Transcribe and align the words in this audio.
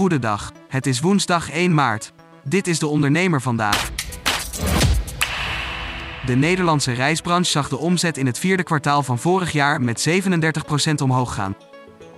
Goedendag. 0.00 0.52
Het 0.68 0.86
is 0.86 1.00
woensdag 1.00 1.50
1 1.50 1.74
maart. 1.74 2.12
Dit 2.44 2.66
is 2.66 2.78
de 2.78 2.86
ondernemer 2.86 3.40
vandaag. 3.40 3.90
De 6.26 6.34
Nederlandse 6.34 6.92
reisbranche 6.92 7.50
zag 7.50 7.68
de 7.68 7.78
omzet 7.78 8.16
in 8.16 8.26
het 8.26 8.38
vierde 8.38 8.62
kwartaal 8.62 9.02
van 9.02 9.18
vorig 9.18 9.52
jaar 9.52 9.80
met 9.80 10.08
37% 10.08 10.92
omhoog 11.02 11.34
gaan. 11.34 11.56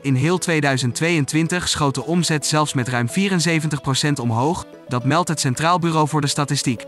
In 0.02 0.14
heel 0.14 0.38
2022 0.38 1.68
schoot 1.68 1.94
de 1.94 2.04
omzet 2.04 2.46
zelfs 2.46 2.74
met 2.74 2.88
ruim 2.88 3.08
74% 3.08 4.12
omhoog, 4.20 4.66
dat 4.88 5.04
meldt 5.04 5.28
het 5.28 5.40
Centraal 5.40 5.78
Bureau 5.78 6.08
voor 6.08 6.20
de 6.20 6.26
Statistiek. 6.26 6.86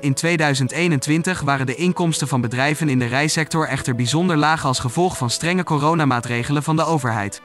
In 0.00 0.14
2021 0.14 1.40
waren 1.40 1.66
de 1.66 1.74
inkomsten 1.74 2.28
van 2.28 2.40
bedrijven 2.40 2.88
in 2.88 2.98
de 2.98 3.06
reissector 3.06 3.68
echter 3.68 3.94
bijzonder 3.94 4.36
laag 4.36 4.64
als 4.64 4.78
gevolg 4.78 5.16
van 5.16 5.30
strenge 5.30 5.64
coronamaatregelen 5.64 6.62
van 6.62 6.76
de 6.76 6.84
overheid. 6.84 7.42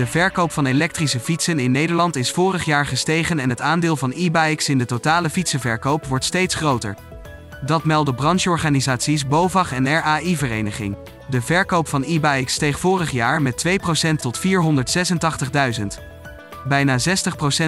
De 0.00 0.06
verkoop 0.06 0.52
van 0.52 0.66
elektrische 0.66 1.20
fietsen 1.20 1.58
in 1.58 1.70
Nederland 1.70 2.16
is 2.16 2.30
vorig 2.30 2.64
jaar 2.64 2.86
gestegen 2.86 3.38
en 3.38 3.50
het 3.50 3.60
aandeel 3.60 3.96
van 3.96 4.12
e-bikes 4.16 4.68
in 4.68 4.78
de 4.78 4.84
totale 4.84 5.30
fietsenverkoop 5.30 6.06
wordt 6.06 6.24
steeds 6.24 6.54
groter. 6.54 6.94
Dat 7.66 7.84
melden 7.84 8.14
brancheorganisaties 8.14 9.26
BOVAG 9.26 9.72
en 9.72 9.88
RAI-vereniging. 9.88 10.96
De 11.30 11.42
verkoop 11.42 11.88
van 11.88 12.02
e-bikes 12.02 12.52
steeg 12.52 12.78
vorig 12.78 13.10
jaar 13.10 13.42
met 13.42 13.64
2% 13.66 14.14
tot 14.16 14.40
486.000. 14.46 15.86
Bijna 16.64 16.98
60% 16.98 17.02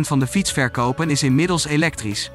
van 0.00 0.18
de 0.18 0.26
fietsverkopen 0.26 1.10
is 1.10 1.22
inmiddels 1.22 1.66
elektrisch. 1.66 2.30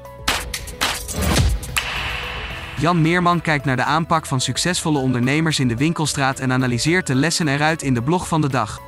Jan 2.80 3.02
Meerman 3.02 3.40
kijkt 3.40 3.64
naar 3.64 3.76
de 3.76 3.84
aanpak 3.84 4.26
van 4.26 4.40
succesvolle 4.40 4.98
ondernemers 4.98 5.58
in 5.58 5.68
de 5.68 5.76
winkelstraat 5.76 6.38
en 6.38 6.52
analyseert 6.52 7.06
de 7.06 7.14
lessen 7.14 7.48
eruit 7.48 7.82
in 7.82 7.94
de 7.94 8.02
blog 8.02 8.28
van 8.28 8.40
de 8.40 8.48
dag. 8.48 8.87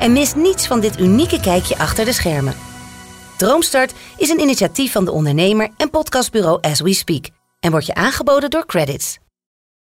en 0.00 0.12
mis 0.12 0.34
niets 0.34 0.66
van 0.66 0.80
dit 0.80 1.00
unieke 1.00 1.40
kijkje 1.40 1.78
achter 1.78 2.04
de 2.04 2.12
schermen. 2.12 2.54
Droomstart 3.36 3.92
is 4.16 4.28
een 4.28 4.40
initiatief 4.40 4.92
van 4.92 5.04
de 5.04 5.10
ondernemer 5.10 5.68
en 5.76 5.90
podcastbureau 5.90 6.58
As 6.60 6.80
We 6.80 6.92
Speak 6.92 7.28
en 7.60 7.70
wordt 7.70 7.86
je 7.86 7.94
aangeboden 7.94 8.50
door 8.50 8.66
Credits. 8.66 9.18